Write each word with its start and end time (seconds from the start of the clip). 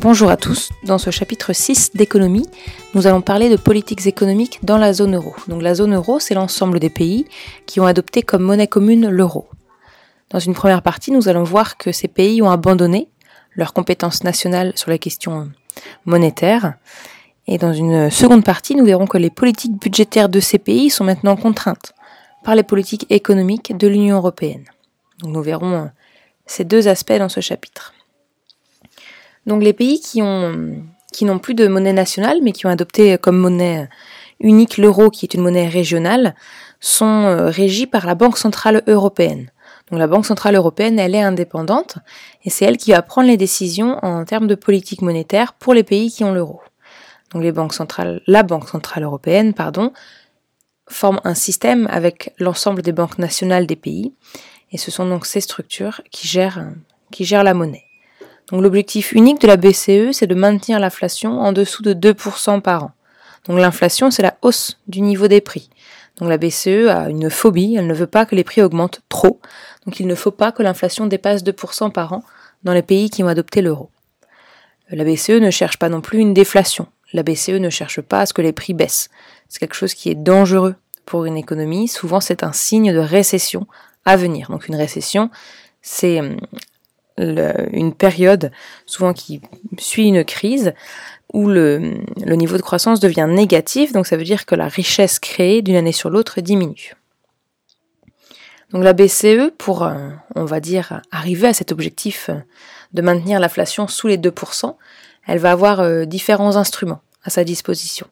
Bonjour 0.00 0.30
à 0.30 0.36
tous, 0.36 0.70
dans 0.84 0.96
ce 0.96 1.10
chapitre 1.10 1.52
6 1.52 1.90
d'économie, 1.94 2.46
nous 2.94 3.08
allons 3.08 3.20
parler 3.20 3.50
de 3.50 3.56
politiques 3.56 4.06
économiques 4.06 4.60
dans 4.62 4.78
la 4.78 4.92
zone 4.92 5.16
euro. 5.16 5.34
Donc 5.48 5.60
la 5.60 5.74
zone 5.74 5.92
euro, 5.92 6.20
c'est 6.20 6.34
l'ensemble 6.34 6.78
des 6.78 6.88
pays 6.88 7.26
qui 7.66 7.80
ont 7.80 7.86
adopté 7.86 8.22
comme 8.22 8.44
monnaie 8.44 8.68
commune 8.68 9.08
l'euro. 9.08 9.48
Dans 10.30 10.38
une 10.38 10.54
première 10.54 10.82
partie, 10.82 11.10
nous 11.10 11.28
allons 11.28 11.42
voir 11.42 11.78
que 11.78 11.90
ces 11.90 12.06
pays 12.06 12.40
ont 12.42 12.50
abandonné 12.50 13.08
leurs 13.56 13.72
compétences 13.72 14.22
nationales 14.22 14.72
sur 14.76 14.88
les 14.90 15.00
questions 15.00 15.50
monétaires. 16.06 16.74
Et 17.48 17.58
dans 17.58 17.72
une 17.72 18.08
seconde 18.08 18.44
partie, 18.44 18.76
nous 18.76 18.84
verrons 18.84 19.08
que 19.08 19.18
les 19.18 19.30
politiques 19.30 19.80
budgétaires 19.80 20.28
de 20.28 20.38
ces 20.38 20.58
pays 20.58 20.90
sont 20.90 21.02
maintenant 21.02 21.34
contraintes 21.34 21.92
par 22.44 22.54
les 22.54 22.62
politiques 22.62 23.06
économiques 23.10 23.76
de 23.76 23.88
l'Union 23.88 24.18
européenne. 24.18 24.64
Nous 25.24 25.42
verrons 25.42 25.90
ces 26.46 26.64
deux 26.64 26.86
aspects 26.86 27.18
dans 27.18 27.28
ce 27.28 27.40
chapitre. 27.40 27.94
Donc 29.48 29.62
les 29.62 29.72
pays 29.72 29.98
qui 29.98 30.22
ont 30.22 30.84
qui 31.10 31.24
n'ont 31.24 31.38
plus 31.38 31.54
de 31.54 31.66
monnaie 31.66 31.94
nationale 31.94 32.38
mais 32.42 32.52
qui 32.52 32.66
ont 32.66 32.70
adopté 32.70 33.16
comme 33.18 33.38
monnaie 33.38 33.88
unique 34.40 34.76
l'euro 34.76 35.10
qui 35.10 35.24
est 35.24 35.34
une 35.34 35.40
monnaie 35.40 35.68
régionale 35.68 36.34
sont 36.80 37.24
euh, 37.24 37.46
régis 37.46 37.86
par 37.86 38.06
la 38.06 38.14
Banque 38.14 38.38
centrale 38.38 38.82
européenne. 38.86 39.50
Donc 39.90 39.98
la 39.98 40.06
Banque 40.06 40.26
centrale 40.26 40.54
européenne, 40.54 40.98
elle 40.98 41.14
est 41.14 41.22
indépendante 41.22 41.98
et 42.44 42.50
c'est 42.50 42.66
elle 42.66 42.76
qui 42.76 42.92
va 42.92 43.02
prendre 43.02 43.26
les 43.26 43.38
décisions 43.38 43.98
en 44.04 44.24
termes 44.24 44.46
de 44.46 44.54
politique 44.54 45.02
monétaire 45.02 45.54
pour 45.54 45.72
les 45.74 45.82
pays 45.82 46.10
qui 46.10 46.24
ont 46.24 46.32
l'euro. 46.32 46.60
Donc 47.32 47.42
les 47.42 47.52
banques 47.52 47.74
centrales, 47.74 48.20
la 48.26 48.42
Banque 48.42 48.68
centrale 48.68 49.02
européenne, 49.02 49.54
pardon, 49.54 49.92
forme 50.88 51.20
un 51.24 51.34
système 51.34 51.88
avec 51.90 52.34
l'ensemble 52.38 52.82
des 52.82 52.92
banques 52.92 53.18
nationales 53.18 53.66
des 53.66 53.76
pays 53.76 54.12
et 54.72 54.78
ce 54.78 54.90
sont 54.90 55.06
donc 55.06 55.24
ces 55.24 55.40
structures 55.40 56.02
qui 56.10 56.28
gèrent 56.28 56.66
qui 57.10 57.24
gèrent 57.24 57.44
la 57.44 57.54
monnaie. 57.54 57.87
Donc 58.50 58.62
l'objectif 58.62 59.12
unique 59.12 59.40
de 59.40 59.46
la 59.46 59.56
BCE, 59.56 60.12
c'est 60.12 60.26
de 60.26 60.34
maintenir 60.34 60.80
l'inflation 60.80 61.40
en 61.40 61.52
dessous 61.52 61.82
de 61.82 61.92
2% 61.92 62.60
par 62.60 62.84
an. 62.84 62.90
Donc 63.46 63.58
l'inflation, 63.58 64.10
c'est 64.10 64.22
la 64.22 64.36
hausse 64.42 64.78
du 64.86 65.00
niveau 65.00 65.28
des 65.28 65.40
prix. 65.40 65.70
Donc 66.18 66.28
la 66.28 66.38
BCE 66.38 66.88
a 66.88 67.08
une 67.08 67.30
phobie, 67.30 67.76
elle 67.76 67.86
ne 67.86 67.94
veut 67.94 68.06
pas 68.06 68.26
que 68.26 68.34
les 68.34 68.44
prix 68.44 68.62
augmentent 68.62 69.00
trop. 69.08 69.40
Donc 69.86 70.00
il 70.00 70.06
ne 70.06 70.14
faut 70.14 70.30
pas 70.30 70.52
que 70.52 70.62
l'inflation 70.62 71.06
dépasse 71.06 71.44
2% 71.44 71.92
par 71.92 72.12
an 72.12 72.24
dans 72.64 72.72
les 72.72 72.82
pays 72.82 73.10
qui 73.10 73.22
ont 73.22 73.28
adopté 73.28 73.62
l'euro. 73.62 73.90
La 74.90 75.04
BCE 75.04 75.40
ne 75.40 75.50
cherche 75.50 75.78
pas 75.78 75.90
non 75.90 76.00
plus 76.00 76.18
une 76.18 76.34
déflation. 76.34 76.88
La 77.12 77.22
BCE 77.22 77.50
ne 77.50 77.70
cherche 77.70 78.00
pas 78.00 78.20
à 78.20 78.26
ce 78.26 78.32
que 78.32 78.42
les 78.42 78.52
prix 78.52 78.74
baissent. 78.74 79.10
C'est 79.48 79.60
quelque 79.60 79.74
chose 79.74 79.94
qui 79.94 80.10
est 80.10 80.14
dangereux 80.14 80.74
pour 81.04 81.24
une 81.24 81.36
économie. 81.36 81.88
Souvent, 81.88 82.20
c'est 82.20 82.42
un 82.42 82.52
signe 82.52 82.92
de 82.92 82.98
récession 82.98 83.66
à 84.04 84.16
venir. 84.16 84.50
Donc 84.50 84.68
une 84.68 84.76
récession, 84.76 85.30
c'est 85.82 86.20
une 87.18 87.94
période 87.94 88.50
souvent 88.86 89.12
qui 89.12 89.40
suit 89.78 90.06
une 90.06 90.24
crise 90.24 90.72
où 91.34 91.48
le, 91.48 91.98
le, 92.24 92.34
niveau 92.36 92.56
de 92.56 92.62
croissance 92.62 93.00
devient 93.00 93.26
négatif, 93.28 93.92
donc 93.92 94.06
ça 94.06 94.16
veut 94.16 94.24
dire 94.24 94.46
que 94.46 94.54
la 94.54 94.68
richesse 94.68 95.18
créée 95.18 95.60
d'une 95.60 95.76
année 95.76 95.92
sur 95.92 96.08
l'autre 96.08 96.40
diminue. 96.40 96.94
Donc 98.72 98.84
la 98.84 98.92
BCE, 98.92 99.50
pour, 99.56 99.82
euh, 99.82 100.10
on 100.34 100.44
va 100.44 100.60
dire, 100.60 101.00
arriver 101.10 101.48
à 101.48 101.54
cet 101.54 101.72
objectif 101.72 102.30
de 102.92 103.02
maintenir 103.02 103.40
l'inflation 103.40 103.88
sous 103.88 104.08
les 104.08 104.18
2%, 104.18 104.76
elle 105.26 105.38
va 105.38 105.52
avoir 105.52 105.80
euh, 105.80 106.04
différents 106.04 106.56
instruments 106.56 107.00
à 107.24 107.30
sa 107.30 107.44
disposition. 107.44 108.06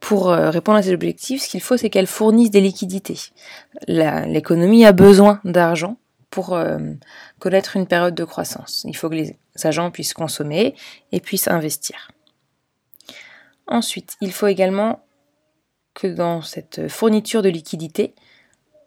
Pour 0.00 0.30
euh, 0.30 0.50
répondre 0.50 0.78
à 0.78 0.82
cet 0.82 0.94
objectif, 0.94 1.42
ce 1.42 1.48
qu'il 1.48 1.60
faut, 1.60 1.76
c'est 1.76 1.88
qu'elle 1.88 2.06
fournisse 2.06 2.50
des 2.50 2.60
liquidités. 2.60 3.18
L'économie 3.86 4.84
a 4.84 4.92
besoin 4.92 5.40
d'argent 5.44 5.96
pour 6.32 6.54
euh, 6.54 6.78
connaître 7.38 7.76
une 7.76 7.86
période 7.86 8.14
de 8.14 8.24
croissance. 8.24 8.84
Il 8.88 8.96
faut 8.96 9.10
que 9.10 9.14
les 9.14 9.36
agents 9.62 9.90
puissent 9.90 10.14
consommer 10.14 10.74
et 11.12 11.20
puissent 11.20 11.46
investir. 11.46 12.10
Ensuite, 13.68 14.16
il 14.22 14.32
faut 14.32 14.46
également 14.48 15.04
que 15.94 16.06
dans 16.06 16.40
cette 16.40 16.88
fourniture 16.88 17.42
de 17.42 17.50
liquidités, 17.50 18.14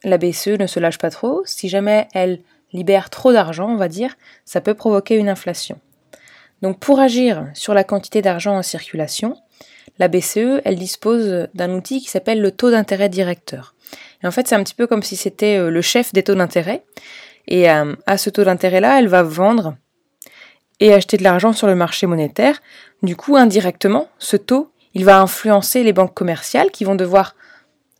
la 0.03 0.17
BCE 0.17 0.57
ne 0.59 0.65
se 0.65 0.79
lâche 0.79 0.97
pas 0.97 1.11
trop. 1.11 1.43
Si 1.45 1.69
jamais 1.69 2.07
elle 2.13 2.41
libère 2.73 3.11
trop 3.11 3.31
d'argent, 3.31 3.69
on 3.69 3.77
va 3.77 3.89
dire, 3.89 4.17
ça 4.43 4.59
peut 4.59 4.73
provoquer 4.73 5.15
une 5.15 5.29
inflation. 5.29 5.79
Donc 6.63 6.79
pour 6.79 6.99
agir 6.99 7.47
sur 7.53 7.75
la 7.75 7.83
quantité 7.83 8.23
d'argent 8.23 8.57
en 8.57 8.63
circulation, 8.63 9.37
la 9.99 10.07
BCE, 10.07 10.61
elle 10.65 10.77
dispose 10.77 11.47
d'un 11.53 11.75
outil 11.75 12.01
qui 12.01 12.09
s'appelle 12.09 12.41
le 12.41 12.51
taux 12.51 12.71
d'intérêt 12.71 13.07
directeur. 13.07 13.75
Et 14.23 14.27
en 14.27 14.31
fait, 14.31 14.47
c'est 14.47 14.55
un 14.55 14.63
petit 14.63 14.73
peu 14.73 14.87
comme 14.87 15.03
si 15.03 15.15
c'était 15.15 15.57
euh, 15.57 15.69
le 15.69 15.81
chef 15.81 16.11
des 16.13 16.23
taux 16.23 16.35
d'intérêt. 16.35 16.83
Et 17.47 17.69
euh, 17.69 17.95
à 18.05 18.17
ce 18.17 18.29
taux 18.29 18.43
d'intérêt-là, 18.43 18.99
elle 18.99 19.07
va 19.07 19.23
vendre 19.23 19.75
et 20.79 20.93
acheter 20.93 21.17
de 21.17 21.23
l'argent 21.23 21.53
sur 21.53 21.67
le 21.67 21.75
marché 21.75 22.07
monétaire. 22.07 22.61
Du 23.01 23.15
coup, 23.15 23.35
indirectement, 23.35 24.09
ce 24.17 24.37
taux, 24.37 24.71
il 24.93 25.05
va 25.05 25.19
influencer 25.19 25.83
les 25.83 25.93
banques 25.93 26.13
commerciales 26.13 26.71
qui 26.71 26.83
vont 26.83 26.95
devoir, 26.95 27.35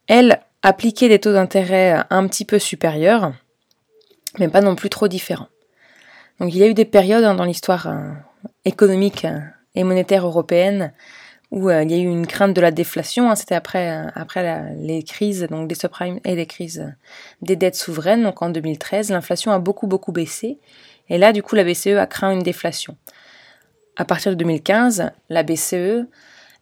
elles, 0.07 0.39
appliquer 0.61 1.09
des 1.09 1.19
taux 1.19 1.34
d'intérêt 1.34 2.03
un 2.09 2.28
petit 2.28 2.44
peu 2.44 2.57
supérieurs, 2.57 3.34
mais 4.39 4.47
pas 4.47 4.61
non 4.61 4.75
plus 4.75 4.89
trop 4.89 5.07
différents. 5.07 5.47
Donc 6.39 6.53
il 6.53 6.57
y 6.57 6.63
a 6.63 6.67
eu 6.67 6.73
des 6.73 6.85
périodes 6.85 7.23
hein, 7.23 7.35
dans 7.35 7.45
l'histoire 7.45 7.88
euh, 7.88 8.11
économique 8.66 9.28
et 9.75 9.84
monétaire 9.84 10.25
européenne 10.25 10.91
où 11.55 11.69
euh, 11.69 11.83
il 11.83 11.91
y 11.91 11.95
a 11.95 11.97
eu 11.97 12.05
une 12.05 12.27
crainte 12.27 12.53
de 12.53 12.61
la 12.61 12.69
déflation. 12.69 13.31
Hein, 13.31 13.35
C'était 13.35 13.55
après, 13.55 13.89
euh, 13.89 14.09
après 14.13 14.75
les 14.77 15.01
crises 15.01 15.47
donc 15.49 15.67
des 15.67 15.73
subprimes 15.73 16.19
et 16.25 16.35
les 16.35 16.45
crises 16.45 16.93
des 17.41 17.55
dettes 17.55 17.77
souveraines. 17.77 18.23
Donc 18.23 18.41
en 18.43 18.49
2013, 18.49 19.09
l'inflation 19.09 19.51
a 19.51 19.57
beaucoup 19.57 19.88
beaucoup 19.88 20.11
baissé. 20.11 20.59
Et 21.09 21.17
là, 21.17 21.33
du 21.33 21.41
coup, 21.41 21.55
la 21.55 21.63
BCE 21.63 21.97
a 21.97 22.05
craint 22.05 22.31
une 22.31 22.43
déflation. 22.43 22.97
À 23.95 24.05
partir 24.05 24.31
de 24.31 24.35
2015, 24.35 25.11
la 25.29 25.43
BCE, 25.43 26.07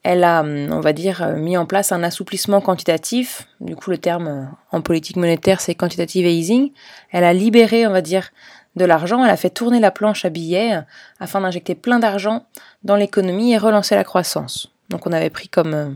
elle 0.03 0.23
a, 0.23 0.43
on 0.43 0.81
va 0.81 0.93
dire, 0.93 1.27
mis 1.37 1.57
en 1.57 1.65
place 1.65 1.91
un 1.91 2.03
assouplissement 2.03 2.61
quantitatif. 2.61 3.47
Du 3.61 3.75
coup, 3.75 3.89
le 3.89 3.97
terme 3.97 4.53
en 4.71 4.81
politique 4.81 5.15
monétaire, 5.15 5.61
c'est 5.61 5.75
quantitative 5.75 6.27
easing. 6.27 6.71
Elle 7.11 7.23
a 7.23 7.33
libéré, 7.33 7.87
on 7.87 7.91
va 7.91 8.01
dire, 8.01 8.29
de 8.75 8.85
l'argent, 8.85 9.23
elle 9.23 9.31
a 9.31 9.37
fait 9.37 9.49
tourner 9.49 9.79
la 9.79 9.91
planche 9.91 10.25
à 10.25 10.29
billets 10.29 10.79
afin 11.19 11.41
d'injecter 11.41 11.73
plein 11.73 11.99
d'argent 11.99 12.45
dans 12.83 12.97
l'économie 12.97 13.53
et 13.53 13.57
relancer 13.57 13.95
la 13.95 14.03
croissance. 14.03 14.72
Donc 14.89 15.07
on 15.07 15.11
avait 15.11 15.29
pris 15.29 15.49
comme, 15.49 15.73
euh, 15.73 15.89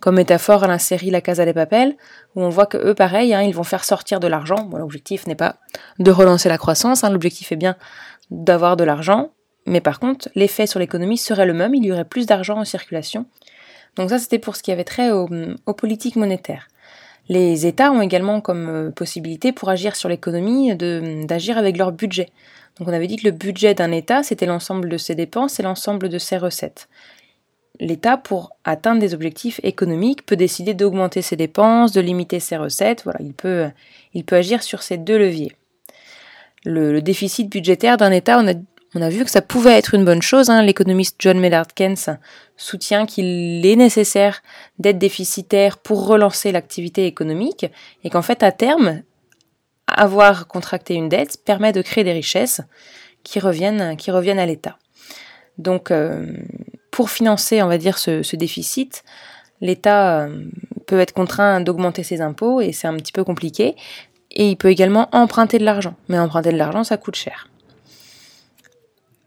comme 0.00 0.16
métaphore 0.16 0.64
à 0.64 0.66
la 0.66 0.78
série 0.78 1.10
La 1.10 1.20
Casa 1.20 1.44
des 1.44 1.52
Papel, 1.52 1.96
où 2.34 2.42
on 2.42 2.48
voit 2.48 2.66
que 2.66 2.76
eux, 2.76 2.94
pareil, 2.94 3.34
hein, 3.34 3.42
ils 3.42 3.54
vont 3.54 3.64
faire 3.64 3.84
sortir 3.84 4.20
de 4.20 4.26
l'argent. 4.26 4.68
L'objectif 4.76 5.26
n'est 5.26 5.34
pas 5.34 5.56
de 5.98 6.10
relancer 6.10 6.48
la 6.48 6.58
croissance, 6.58 7.04
hein, 7.04 7.10
l'objectif 7.10 7.52
est 7.52 7.56
bien 7.56 7.76
d'avoir 8.30 8.76
de 8.76 8.84
l'argent, 8.84 9.30
mais 9.66 9.80
par 9.80 10.00
contre, 10.00 10.28
l'effet 10.34 10.66
sur 10.66 10.78
l'économie 10.78 11.18
serait 11.18 11.46
le 11.46 11.54
même, 11.54 11.74
il 11.74 11.84
y 11.84 11.92
aurait 11.92 12.04
plus 12.04 12.26
d'argent 12.26 12.58
en 12.58 12.64
circulation. 12.64 13.26
Donc 13.96 14.10
ça, 14.10 14.18
c'était 14.18 14.38
pour 14.38 14.56
ce 14.56 14.62
qui 14.62 14.72
avait 14.72 14.84
trait 14.84 15.10
aux, 15.10 15.28
aux 15.64 15.74
politiques 15.74 16.16
monétaires. 16.16 16.68
Les 17.28 17.66
États 17.66 17.90
ont 17.90 18.02
également 18.02 18.40
comme 18.40 18.68
euh, 18.68 18.90
possibilité 18.90 19.52
pour 19.52 19.68
agir 19.68 19.96
sur 19.96 20.08
l'économie 20.08 20.76
d'agir 20.76 21.58
avec 21.58 21.76
leur 21.76 21.90
budget. 21.90 22.28
Donc 22.78 22.88
on 22.88 22.92
avait 22.92 23.06
dit 23.06 23.16
que 23.16 23.24
le 23.24 23.32
budget 23.32 23.74
d'un 23.74 23.90
État, 23.90 24.22
c'était 24.22 24.46
l'ensemble 24.46 24.88
de 24.88 24.96
ses 24.96 25.14
dépenses 25.14 25.58
et 25.58 25.62
l'ensemble 25.62 26.08
de 26.08 26.18
ses 26.18 26.36
recettes 26.36 26.88
l'État, 27.80 28.16
pour 28.16 28.52
atteindre 28.64 29.00
des 29.00 29.14
objectifs 29.14 29.60
économiques, 29.62 30.24
peut 30.24 30.36
décider 30.36 30.74
d'augmenter 30.74 31.22
ses 31.22 31.36
dépenses, 31.36 31.92
de 31.92 32.00
limiter 32.00 32.40
ses 32.40 32.56
recettes. 32.56 33.02
Voilà, 33.04 33.20
il 33.22 33.34
peut, 33.34 33.70
agir 34.34 34.62
sur 34.62 34.82
ces 34.82 34.98
deux 34.98 35.18
leviers. 35.18 35.52
Le, 36.64 37.00
déficit 37.00 37.48
budgétaire 37.48 37.96
d'un 37.96 38.10
État, 38.10 38.38
on 38.40 38.48
a, 38.48 38.54
on 38.94 39.02
a 39.02 39.08
vu 39.08 39.24
que 39.24 39.30
ça 39.30 39.42
pouvait 39.42 39.78
être 39.78 39.94
une 39.94 40.04
bonne 40.04 40.22
chose. 40.22 40.50
Hein. 40.50 40.62
L'économiste 40.62 41.16
John 41.18 41.38
Maynard 41.38 41.68
Keynes 41.74 42.18
soutient 42.56 43.06
qu'il 43.06 43.64
est 43.64 43.76
nécessaire 43.76 44.42
d'être 44.78 44.98
déficitaire 44.98 45.78
pour 45.78 46.06
relancer 46.06 46.52
l'activité 46.52 47.06
économique 47.06 47.66
et 48.04 48.10
qu'en 48.10 48.22
fait, 48.22 48.42
à 48.42 48.52
terme, 48.52 49.02
avoir 49.86 50.48
contracté 50.48 50.94
une 50.94 51.08
dette 51.08 51.38
permet 51.44 51.72
de 51.72 51.82
créer 51.82 52.04
des 52.04 52.12
richesses 52.12 52.60
qui 53.22 53.38
reviennent, 53.38 53.96
qui 53.96 54.10
reviennent 54.10 54.38
à 54.38 54.46
l'État. 54.46 54.78
Donc, 55.58 55.90
euh, 55.90 56.26
pour 56.96 57.10
financer, 57.10 57.62
on 57.62 57.68
va 57.68 57.76
dire, 57.76 57.98
ce, 57.98 58.36
déficit, 58.36 59.04
l'État 59.60 60.22
euh, 60.22 60.44
peut 60.86 60.98
être 60.98 61.12
contraint 61.12 61.60
d'augmenter 61.60 62.02
ses 62.02 62.22
impôts 62.22 62.62
et 62.62 62.72
c'est 62.72 62.86
un 62.86 62.96
petit 62.96 63.12
peu 63.12 63.22
compliqué. 63.22 63.76
Et 64.30 64.48
il 64.48 64.56
peut 64.56 64.70
également 64.70 65.10
emprunter 65.12 65.58
de 65.58 65.64
l'argent. 65.66 65.94
Mais 66.08 66.18
emprunter 66.18 66.52
de 66.52 66.56
l'argent, 66.56 66.84
ça 66.84 66.96
coûte 66.96 67.16
cher. 67.16 67.50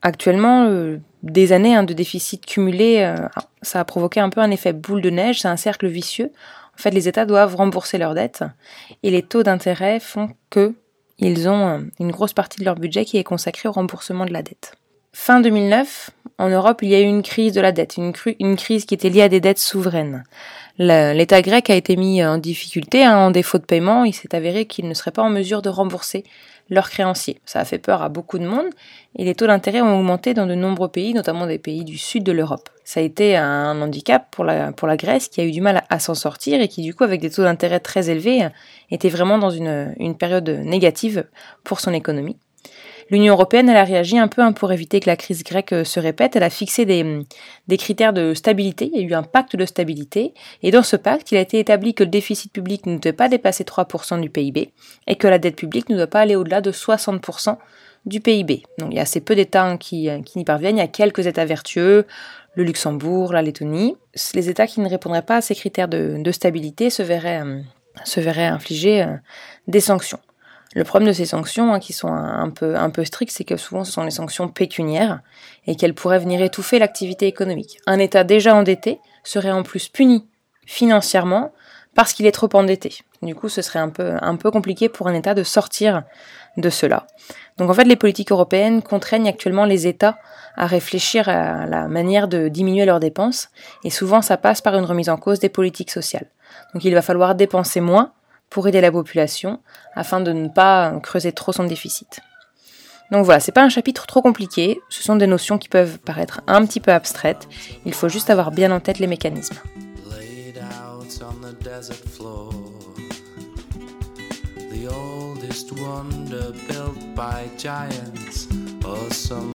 Actuellement, 0.02 0.66
euh, 0.66 0.98
des 1.22 1.52
années 1.52 1.76
hein, 1.76 1.84
de 1.84 1.94
déficit 1.94 2.44
cumulé, 2.44 3.04
euh, 3.04 3.28
ça 3.62 3.80
a 3.80 3.86
provoqué 3.86 4.20
un 4.20 4.32
peu 4.32 4.42
un 4.42 4.50
effet 4.50 4.74
boule 4.74 5.04
de 5.04 5.12
neige, 5.12 5.42
c'est 5.42 5.48
un 5.48 5.56
cercle 5.56 5.86
vicieux. 5.86 6.32
En 6.74 6.82
fait, 6.82 6.90
les 6.90 7.08
États 7.08 7.28
doivent 7.28 7.56
rembourser 7.56 8.00
leurs 8.00 8.16
dettes 8.16 8.44
et 9.04 9.12
les 9.12 9.22
taux 9.22 9.44
d'intérêt 9.44 10.00
font 10.00 10.32
que 10.50 10.74
ils 11.20 11.48
ont 11.48 11.86
une 12.00 12.10
grosse 12.10 12.34
partie 12.34 12.62
de 12.62 12.66
leur 12.66 12.78
budget 12.78 13.06
qui 13.06 13.18
est 13.18 13.24
consacré 13.24 13.70
au 13.70 13.74
remboursement 13.74 14.26
de 14.26 14.34
la 14.34 14.42
dette. 14.42 14.74
Fin 15.12 15.42
2009, 15.42 16.12
en 16.38 16.50
Europe, 16.50 16.80
il 16.82 16.90
y 16.90 16.96
a 16.96 17.02
eu 17.02 17.06
une 17.06 17.22
crise 17.22 17.54
de 17.54 17.62
la 17.62 17.72
dette, 17.72 17.98
une, 17.98 18.14
crise 18.56 18.86
qui 18.86 18.94
était 18.94 19.10
liée 19.10 19.24
à 19.24 19.30
des 19.30 19.42
dettes 19.42 19.60
souveraines. 19.60 20.24
L'État 20.78 21.42
grec 21.42 21.70
a 21.70 21.76
été 21.76 21.98
mis 21.98 22.24
en 22.24 22.38
difficulté, 22.38 23.04
hein, 23.04 23.18
en 23.18 23.32
défaut 23.32 23.58
de 23.58 23.66
paiement, 23.66 24.06
il 24.06 24.14
s'est 24.14 24.34
avéré 24.34 24.66
qu'il 24.66 24.88
ne 24.88 24.94
serait 24.94 25.12
pas 25.12 25.22
en 25.22 25.30
mesure 25.30 25.62
de 25.62 25.68
rembourser 25.68 26.24
leurs 26.70 26.90
créanciers. 26.90 27.42
Ça 27.46 27.60
a 27.60 27.66
fait 27.66 27.80
peur 27.80 28.02
à 28.02 28.08
beaucoup 28.08 28.40
de 28.40 28.48
monde 28.48 28.68
et 29.18 29.26
les 29.26 29.36
taux 29.36 29.48
d'intérêt 29.48 29.82
ont 29.82 30.00
augmenté 30.00 30.34
dans 30.34 30.46
de 30.46 30.56
nombreux 30.56 30.88
pays, 30.88 31.14
notamment 31.14 31.48
des 31.48 31.58
pays 31.58 31.84
du 31.84 31.98
sud 31.98 32.24
de 32.24 32.32
l'Europe. 32.32 32.70
Ça 32.86 33.02
a 33.02 33.04
été 33.04 33.36
un 33.36 33.82
handicap 33.82 34.28
pour 34.32 34.46
la, 34.46 34.72
Grèce 34.96 35.28
qui 35.28 35.42
a 35.42 35.44
eu 35.44 35.52
du 35.52 35.60
mal 35.60 35.84
à, 35.90 36.00
s'en 36.00 36.16
sortir 36.16 36.62
et 36.62 36.70
qui 36.70 36.84
du 36.84 36.94
coup 36.94 37.04
avec 37.04 37.20
des 37.20 37.32
taux 37.32 37.44
d'intérêt 37.44 37.82
très 37.82 38.10
élevés 38.10 38.48
était 38.92 39.10
vraiment 39.10 39.40
dans 39.40 39.50
une 39.50 40.16
période 40.18 40.50
négative 40.50 41.26
pour 41.66 41.82
son 41.82 41.94
économie. 41.94 42.38
L'Union 43.12 43.34
européenne, 43.34 43.70
elle 43.70 43.78
a 43.78 43.84
réagi 43.84 44.20
un 44.20 44.28
peu 44.28 44.42
hein, 44.42 44.52
pour 44.52 44.72
éviter 44.72 45.00
que 45.00 45.08
la 45.08 45.16
crise 45.16 45.44
grecque 45.44 45.74
euh, 45.74 45.84
se 45.84 46.00
répète. 46.00 46.36
Elle 46.36 46.44
a 46.44 46.52
fixé 46.52 46.86
des, 46.86 47.26
des 47.68 47.78
critères 47.78 48.14
de 48.14 48.36
stabilité. 48.36 48.92
Il 48.94 49.02
y 49.02 49.04
a 49.04 49.08
eu 49.08 49.14
un 49.14 49.24
pacte 49.24 49.56
de 49.56 49.66
stabilité. 49.66 50.34
Et 50.62 50.70
dans 50.70 50.84
ce 50.84 50.96
pacte, 50.96 51.32
il 51.32 51.38
a 51.38 51.42
été 51.42 51.58
établi 51.60 51.96
que 51.96 52.04
le 52.04 52.10
déficit 52.10 52.52
public 52.52 52.86
ne 52.86 52.98
doit 52.98 53.14
pas 53.14 53.28
dépasser 53.28 53.64
3% 53.64 54.22
du 54.22 54.30
PIB 54.30 54.72
et 55.08 55.16
que 55.16 55.28
la 55.28 55.40
dette 55.40 55.56
publique 55.56 55.90
ne 55.90 55.96
doit 55.96 56.08
pas 56.08 56.20
aller 56.20 56.36
au-delà 56.36 56.62
de 56.62 56.72
60% 56.72 57.58
du 58.06 58.20
PIB. 58.22 58.64
Donc 58.78 58.92
il 58.92 58.96
y 58.96 59.00
a 59.00 59.04
assez 59.04 59.22
peu 59.22 59.36
d'États 59.36 59.66
hein, 59.66 59.78
qui, 59.78 60.10
euh, 60.10 60.22
qui 60.22 60.38
n'y 60.38 60.46
parviennent. 60.46 60.78
Il 60.78 60.82
y 60.82 60.84
a 60.84 60.88
quelques 60.88 61.26
États 61.26 61.46
vertueux, 61.46 62.06
le 62.54 62.64
Luxembourg, 62.64 63.34
la 63.34 63.42
Lettonie. 63.42 63.98
Les 64.36 64.50
États 64.50 64.68
qui 64.68 64.82
ne 64.82 64.90
répondraient 64.90 65.24
pas 65.24 65.38
à 65.38 65.42
ces 65.42 65.56
critères 65.56 65.88
de, 65.88 66.32
stabilité 66.32 66.92
se 66.92 67.02
verraient, 67.02 67.42
euh, 67.42 67.60
se 68.04 68.20
verraient 68.20 68.46
infliger 68.46 69.06
des 69.68 69.80
sanctions. 69.80 70.20
Le 70.76 70.84
problème 70.84 71.10
de 71.10 71.14
ces 71.14 71.26
sanctions, 71.26 71.74
hein, 71.74 71.80
qui 71.80 71.94
sont 71.94 72.12
un, 72.14 72.50
peu, 72.50 72.76
un 72.76 72.90
peu 72.92 73.04
strictes, 73.04 73.34
c'est 73.36 73.44
que 73.44 73.58
souvent 73.58 73.84
ce 73.84 73.92
sont 73.92 74.04
les 74.04 74.12
sanctions 74.12 74.48
pécuniaires 74.48 75.22
et 75.66 75.76
qu'elles 75.76 75.96
pourraient 75.96 76.20
venir 76.20 76.42
étouffer 76.42 76.78
l'activité 76.78 77.26
économique. 77.26 77.80
Un 77.88 77.98
État 77.98 78.24
déjà 78.24 78.56
endetté 78.56 79.00
serait 79.24 79.52
en 79.52 79.64
plus 79.64 79.90
puni 79.90 80.28
financièrement 80.66 81.52
parce 81.96 82.14
qu'il 82.14 82.28
est 82.28 82.32
trop 82.32 82.50
endetté. 82.54 83.00
Du 83.24 83.36
coup, 83.36 83.50
ce 83.50 83.62
serait 83.62 83.80
un 83.80 83.90
peu, 83.90 84.14
un 84.22 84.36
peu 84.36 84.52
compliqué 84.52 84.90
pour 84.90 85.08
un 85.08 85.14
État 85.14 85.34
de 85.34 85.44
sortir 85.44 86.04
de 86.56 86.70
cela. 86.70 87.08
Donc 87.58 87.70
en 87.70 87.74
fait, 87.74 87.84
les 87.84 87.96
politiques 87.96 88.32
européennes 88.32 88.82
contraignent 88.82 89.28
actuellement 89.28 89.66
les 89.66 89.88
États 89.88 90.18
à 90.56 90.68
réfléchir 90.68 91.28
à 91.30 91.66
la 91.66 91.88
manière 91.88 92.28
de 92.28 92.48
diminuer 92.48 92.86
leurs 92.86 93.00
dépenses, 93.00 93.50
et 93.84 93.90
souvent 93.90 94.22
ça 94.22 94.38
passe 94.38 94.62
par 94.62 94.76
une 94.76 94.86
remise 94.86 95.10
en 95.10 95.18
cause 95.18 95.40
des 95.40 95.50
politiques 95.50 95.92
sociales. 95.92 96.28
Donc 96.74 96.84
il 96.84 96.94
va 96.94 97.02
falloir 97.02 97.36
dépenser 97.36 97.82
moins 97.82 98.14
pour 98.50 98.68
aider 98.68 98.82
la 98.82 98.92
population 98.92 99.60
afin 99.96 100.22
de 100.22 100.32
ne 100.32 100.48
pas 100.48 101.00
creuser 101.02 101.32
trop 101.32 101.52
son 101.52 101.64
déficit. 101.64 102.20
Donc 103.12 103.26
voilà, 103.26 103.40
c'est 103.40 103.52
pas 103.52 103.64
un 103.64 103.70
chapitre 103.70 104.06
trop 104.06 104.22
compliqué, 104.22 104.80
ce 104.90 105.02
sont 105.02 105.16
des 105.16 105.26
notions 105.26 105.58
qui 105.58 105.68
peuvent 105.68 105.98
paraître 105.98 106.42
un 106.48 106.66
petit 106.66 106.80
peu 106.80 106.92
abstraites, 106.92 107.48
il 107.86 107.94
faut 107.94 108.08
juste 108.08 108.30
avoir 108.30 108.52
bien 108.52 108.72
en 108.72 108.80
tête 108.80 109.00
les 109.00 109.08
mécanismes. 109.08 109.58